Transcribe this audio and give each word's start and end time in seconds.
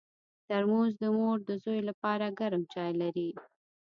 ترموز 0.47 0.91
د 1.01 1.03
مور 1.17 1.37
د 1.49 1.51
زوی 1.63 1.79
لپاره 1.89 2.35
ګرم 2.39 2.63
چای 2.73 2.91
لري. 3.01 3.29